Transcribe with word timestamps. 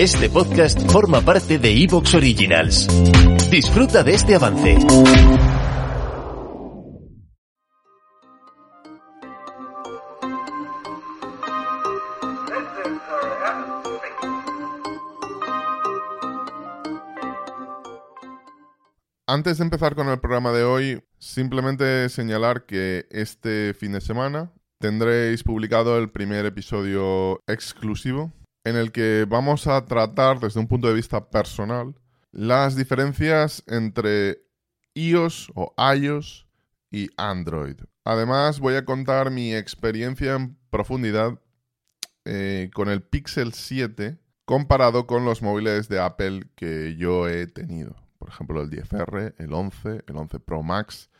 Este 0.00 0.30
podcast 0.30 0.80
forma 0.90 1.20
parte 1.20 1.58
de 1.58 1.84
Evox 1.84 2.14
Originals. 2.14 2.88
Disfruta 3.50 4.02
de 4.02 4.14
este 4.14 4.34
avance. 4.34 4.78
Antes 19.26 19.58
de 19.58 19.64
empezar 19.64 19.94
con 19.94 20.08
el 20.08 20.18
programa 20.18 20.52
de 20.52 20.64
hoy, 20.64 21.04
simplemente 21.18 22.08
señalar 22.08 22.64
que 22.64 23.06
este 23.10 23.74
fin 23.74 23.92
de 23.92 24.00
semana 24.00 24.50
tendréis 24.78 25.44
publicado 25.44 25.98
el 25.98 26.10
primer 26.10 26.46
episodio 26.46 27.42
exclusivo 27.46 28.32
en 28.70 28.76
el 28.76 28.92
que 28.92 29.26
vamos 29.28 29.66
a 29.66 29.84
tratar 29.84 30.40
desde 30.40 30.60
un 30.60 30.68
punto 30.68 30.88
de 30.88 30.94
vista 30.94 31.28
personal 31.28 31.94
las 32.32 32.76
diferencias 32.76 33.62
entre 33.66 34.42
iOS 34.94 35.52
o 35.54 35.74
iOS 35.94 36.46
y 36.90 37.10
Android. 37.16 37.76
Además 38.04 38.60
voy 38.60 38.76
a 38.76 38.84
contar 38.84 39.30
mi 39.30 39.54
experiencia 39.54 40.34
en 40.36 40.56
profundidad 40.70 41.38
eh, 42.24 42.70
con 42.72 42.88
el 42.88 43.02
Pixel 43.02 43.52
7 43.52 44.18
comparado 44.44 45.06
con 45.06 45.24
los 45.24 45.42
móviles 45.42 45.88
de 45.88 46.00
Apple 46.00 46.48
que 46.56 46.96
yo 46.96 47.28
he 47.28 47.46
tenido 47.46 47.96
por 48.20 48.28
ejemplo 48.28 48.60
el 48.60 48.70
10R, 48.70 49.34
el 49.38 49.52
11, 49.52 50.04
el 50.06 50.16
11 50.16 50.40
Pro 50.40 50.62
Max, 50.62 51.10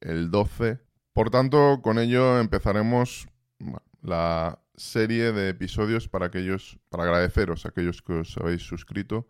el 0.00 0.30
12. 0.30 0.80
Por 1.12 1.30
tanto, 1.30 1.80
con 1.82 2.00
ello 2.00 2.40
empezaremos 2.40 3.28
la 4.08 4.60
serie 4.76 5.32
de 5.32 5.50
episodios 5.50 6.08
para 6.08 6.26
aquellos, 6.26 6.78
para 6.88 7.04
agradeceros 7.04 7.64
a 7.64 7.70
aquellos 7.70 8.02
que 8.02 8.14
os 8.14 8.36
habéis 8.38 8.62
suscrito 8.62 9.28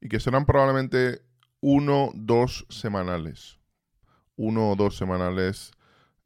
y 0.00 0.08
que 0.08 0.20
serán 0.20 0.46
probablemente 0.46 1.22
uno, 1.60 2.10
dos 2.14 2.66
semanales. 2.68 3.58
Uno 4.36 4.70
o 4.70 4.76
dos 4.76 4.96
semanales 4.96 5.70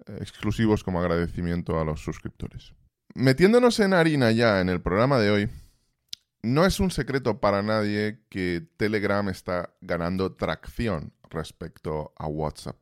eh, 0.06 0.18
exclusivos 0.20 0.82
como 0.82 1.00
agradecimiento 1.00 1.78
a 1.78 1.84
los 1.84 2.00
suscriptores. 2.00 2.74
Metiéndonos 3.14 3.78
en 3.80 3.94
harina 3.94 4.32
ya 4.32 4.60
en 4.60 4.68
el 4.68 4.80
programa 4.80 5.18
de 5.18 5.30
hoy, 5.30 5.48
no 6.42 6.64
es 6.64 6.80
un 6.80 6.90
secreto 6.90 7.40
para 7.40 7.62
nadie 7.62 8.20
que 8.30 8.66
Telegram 8.76 9.28
está 9.28 9.74
ganando 9.80 10.32
tracción 10.32 11.12
respecto 11.28 12.12
a 12.16 12.26
WhatsApp. 12.26 12.78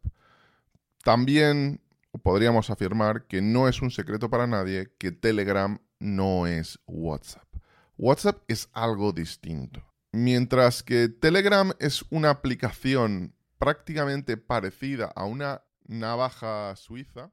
También 1.02 1.80
podríamos 2.22 2.70
afirmar 2.70 3.26
que 3.26 3.42
no 3.42 3.68
es 3.68 3.82
un 3.82 3.90
secreto 3.90 4.30
para 4.30 4.46
nadie 4.46 4.92
que 4.98 5.12
Telegram 5.12 5.80
no 5.98 6.46
es 6.46 6.78
WhatsApp. 6.86 7.48
WhatsApp 7.96 8.42
es 8.48 8.68
algo 8.72 9.12
distinto. 9.12 9.84
Mientras 10.12 10.82
que 10.82 11.08
Telegram 11.08 11.72
es 11.80 12.04
una 12.10 12.30
aplicación 12.30 13.34
prácticamente 13.58 14.36
parecida 14.36 15.12
a 15.14 15.24
una 15.24 15.62
navaja 15.86 16.74
suiza, 16.76 17.32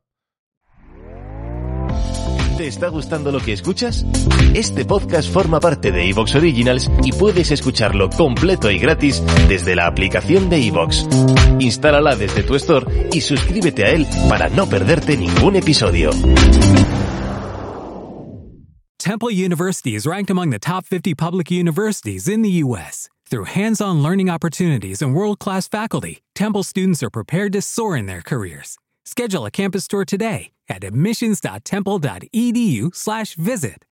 ¿Te 2.57 2.67
está 2.67 2.87
gustando 2.87 3.33
lo 3.33 3.41
que 3.41 3.51
escuchas? 3.51 4.05
Este 4.53 4.85
podcast 4.85 5.29
forma 5.29 5.59
parte 5.59 5.91
de 5.91 6.09
Evox 6.09 6.35
Originals 6.35 6.89
y 7.03 7.11
puedes 7.11 7.51
escucharlo 7.51 8.09
completo 8.09 8.71
y 8.71 8.79
gratis 8.79 9.21
desde 9.49 9.75
la 9.75 9.87
aplicación 9.87 10.49
de 10.49 10.65
Evox. 10.65 11.05
Instálala 11.59 12.15
desde 12.15 12.43
tu 12.43 12.55
store 12.55 13.09
y 13.11 13.19
suscríbete 13.19 13.83
a 13.83 13.89
él 13.89 14.07
para 14.29 14.47
no 14.47 14.67
perderte 14.67 15.17
ningún 15.17 15.57
episodio. 15.57 16.11
Temple 18.99 19.31
University 19.31 19.93
is 19.93 20.07
ranked 20.07 20.29
among 20.29 20.51
the 20.51 20.59
top 20.59 20.85
50 20.85 21.13
public 21.13 21.51
universities 21.51 22.29
in 22.29 22.41
the 22.41 22.63
U.S. 22.63 23.09
Through 23.29 23.45
hands-on 23.53 24.01
learning 24.01 24.29
opportunities 24.29 25.01
and 25.01 25.13
world-class 25.13 25.67
faculty, 25.67 26.21
Temple 26.35 26.63
students 26.63 27.03
are 27.03 27.09
prepared 27.09 27.51
to 27.51 27.61
soar 27.61 27.97
in 27.97 28.05
their 28.05 28.21
careers. 28.21 28.77
Schedule 29.03 29.45
a 29.45 29.51
campus 29.51 29.87
tour 29.87 30.05
today 30.05 30.51
at 30.69 30.83
admissions.temple.edu/visit. 30.83 33.83